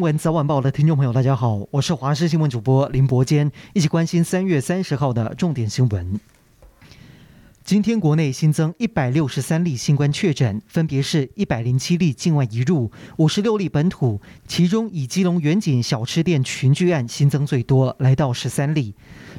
[0.00, 6.18] 新闻早晚报的听众朋友，大家好，我是华视新闻主播林伯坚，一起关心三月三十号的重点新闻。
[7.70, 18.92] 今天国内新增一百六十三例新冠确诊，分别是一百零七例境外移入，五十六例本土，其中以基隆远景小吃店群聚案新增最多，来到十三例。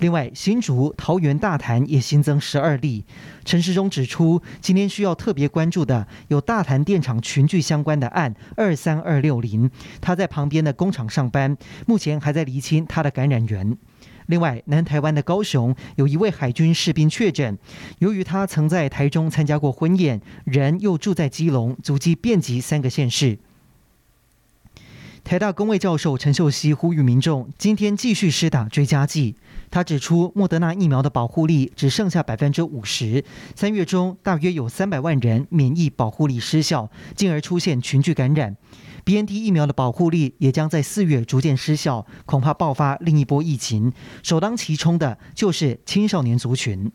[0.00, 3.02] 另外，新竹、桃园、大潭也新增十二例。
[3.46, 9.70] 陈时中指出，今天需要特别关注的有大潭电厂群聚相关的案二三二六零，
[10.02, 13.78] 他在旁边的工厂上班，目前还在厘清他的感染源。
[14.28, 17.56] 另外，南台湾的高雄有一位海军士兵确诊，
[17.98, 23.38] 由于他曾在台中参加过婚宴，人又住在基隆，足迹遍及三个县市。
[25.24, 29.34] 台大公卫教授陈秀熙呼吁民众今天继续施打追加剂。
[29.70, 33.24] 他指出，莫德纳疫苗的保护力只剩下百分之五十，
[33.54, 38.56] 三月中大约有三百万人免疫保护力失效，进而出现群聚感染。
[39.04, 43.92] BNT 疫苗的保护力也将在四月逐渐失效，恐怕爆发另一波疫情。
[44.22, 46.90] 首当其冲的就是青少年族群。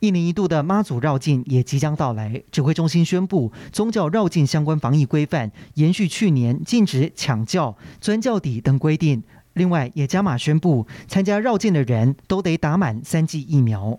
[0.00, 9.22] 一年一度的妈祖绕境也即将到来，指挥中心宣布，宗教绕境相关防疫规范延续去年禁止抢轿、钻轿底等规定。
[9.54, 13.98] 另外，也加码宣布，参加绕境的人都得打满三剂疫苗。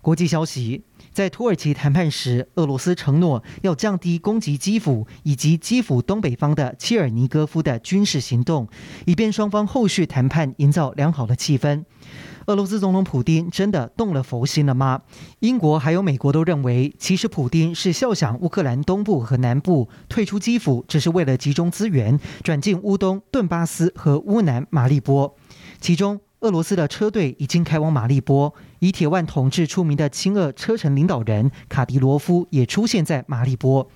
[0.00, 0.82] 国际消息，
[1.12, 8.66] 在土耳其谈判时，俄罗斯承诺要降低攻击基辅以及基辅东北方的切尔尼戈夫的军事行动，
[9.04, 11.84] 以便双方后续谈判营造良好的气氛。
[12.46, 15.02] 俄罗斯总统普丁真的动了佛心了吗？
[15.40, 25.36] 英国还有美国都认为，其实普丁是肖想乌克兰东部和南部退出基辅，只是为了集中资源转进乌东顿巴斯和乌南马利波。
[25.80, 33.88] 其中，俄罗斯的车队已经开往马利波，以铁腕统治出名的亲俄车臣领导人卡迪罗夫也出现在马利波。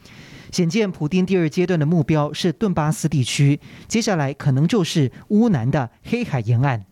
[0.53, 3.59] 显见，普丁第二阶段的目标是顿巴斯地区，
[3.89, 6.85] 接下来可能就是乌南的黑海沿岸。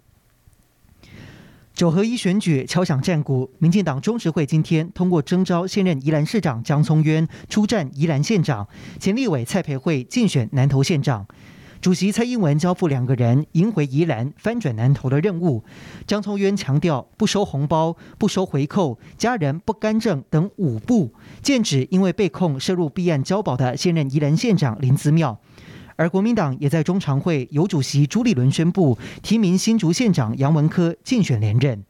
[1.72, 11.24] 九合一选举敲响战鼓，民进党中执会今天通过征召现任宜兰市长江聪渊出战宜兰县长，前立委蔡培慧竞选南投县长。
[11.84, 15.62] 主席蔡英文交付两个人赢回宜兰、翻转南投的任务。
[16.06, 21.12] 江聪渊强调不收红包、不收回扣、家人不干政等五不，
[21.42, 25.38] 剑指因为被控涉入弊案交保的现任宜兰县长林姿妙。
[25.96, 31.84] 而国民党也在中常会由主席朱立伦宣布提名新竹县长杨文科竞选连任。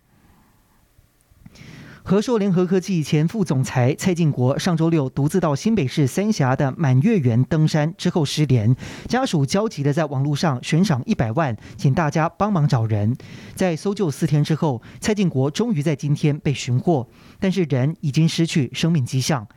[2.07, 8.77] 和硕联合科技前副总裁蔡进国上周六独自到新北市三峡的满月园登山之后失联，
[9.09, 13.17] 家属焦急地在网络上悬赏一百万，请大家帮忙找人。
[13.55, 17.09] 在搜救四天之后，蔡进国终于在今天被寻获，
[17.41, 19.49] 但是人已经失去生命迹象。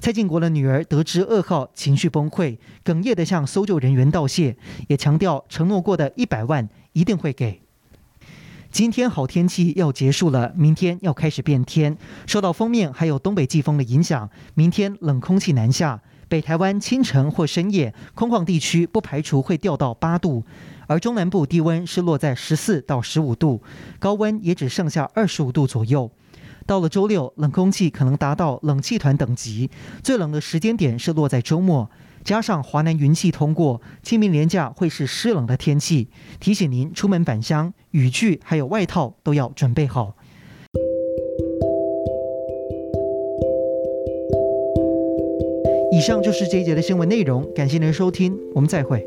[0.00, 4.56] 蔡进国的女儿得知噩耗，情绪崩溃，哽咽地向搜救人员道谢，
[4.88, 7.61] 也强调承诺过的一百万一定会给。
[8.72, 11.94] 今天好天气要结束了，明天要开始变天。
[12.26, 20.42] 受到锋面还有东北季风的影响，明天冷空气南下，北台湾清晨或深夜空旷地区不排除会掉到八度，
[20.86, 23.62] 而中南部低温是落在十四到十五度，
[23.98, 26.10] 高温也只剩下二十五度左右。
[26.64, 29.70] 到了周六，冷空气可能达到冷气团等级，
[30.02, 31.90] 最冷的时间点是落在周末。
[32.24, 36.08] 加上华南云系通过，清明连假会是湿冷的天气。
[36.40, 40.14] 提醒您出门返乡，雨具还有外套都要准备好。
[45.90, 49.06] 以上就是这一节的新闻内容，感谢您的收听，我们再会。